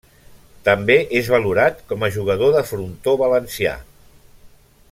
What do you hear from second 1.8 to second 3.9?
com a jugador de frontó valencià.